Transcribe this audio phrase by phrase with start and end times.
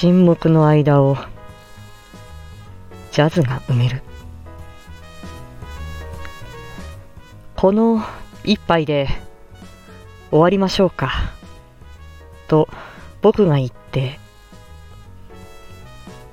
[0.00, 1.18] 沈黙の間を
[3.12, 4.00] ジャズが埋める。
[7.54, 8.02] この
[8.42, 9.08] 一杯で
[10.30, 11.34] 終わりましょうか
[12.48, 12.66] と
[13.20, 14.18] 僕が言って。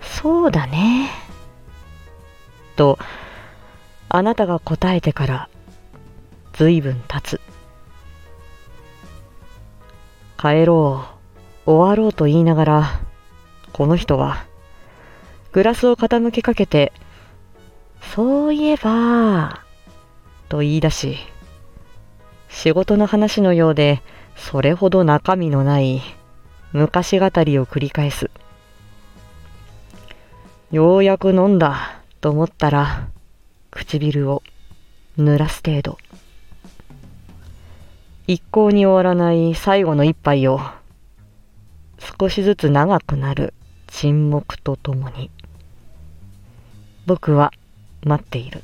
[0.01, 1.09] そうだね。
[2.77, 2.97] と
[4.07, 5.49] あなたが答えてから
[6.53, 7.41] ずいぶん経つ。
[10.39, 11.03] 帰ろ
[11.65, 11.69] う。
[11.69, 13.06] 終わろうと言いながら
[13.77, 14.43] この人は
[15.51, 16.91] グラスを傾けかけて
[18.15, 19.61] そういえば
[20.49, 21.17] と言い出し
[22.49, 24.01] 仕事の話のようで
[24.35, 26.01] それほど中身のない
[26.73, 28.29] 昔語りを繰り返す。
[30.71, 33.07] ようやく飲んだと思ったら
[33.71, 34.43] 唇を
[35.17, 35.97] 濡らす程度。
[38.27, 40.59] 一向に終わらない最後の一杯を
[42.19, 43.53] 少しずつ長くなる。
[43.87, 45.31] 沈黙とともに。
[47.05, 47.51] 僕は
[48.03, 48.63] 待っている。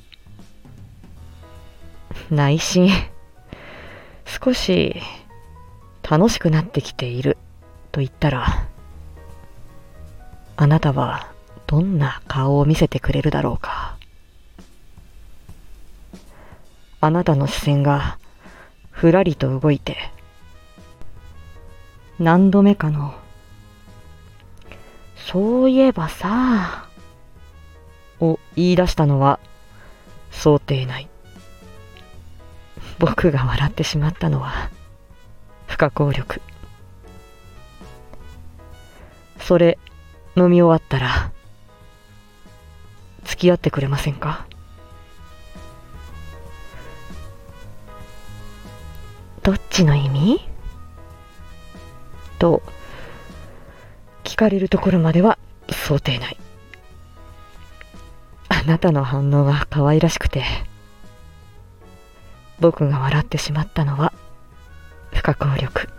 [2.29, 2.89] 内心
[4.25, 4.95] 少し
[6.07, 7.37] 楽しくなってきている
[7.91, 8.67] と言ったら
[10.55, 11.31] あなたは
[11.65, 13.97] どんな顔を見せてくれるだろうか。
[17.01, 18.17] あなたの視線が
[18.91, 19.97] ふらりと動いて
[22.17, 23.13] 何度目かの
[25.33, 26.87] そういえばさ。
[28.19, 29.39] を言い出したのは
[30.29, 31.09] 想定内。
[32.99, 34.69] 僕が笑ってしまったのは
[35.65, 36.39] 不可抗力。
[39.39, 39.79] それ
[40.35, 41.31] 飲み終わったら
[43.23, 44.45] 付き合ってくれませんか？
[49.41, 50.47] どっちの意味？
[52.37, 52.61] と
[54.43, 55.37] かれるところまでは
[55.69, 56.37] 想定内。
[58.49, 60.43] あなたの反応が可愛らしくて
[62.59, 64.13] 僕が笑ってしまったのは
[65.13, 65.92] 不可抗力。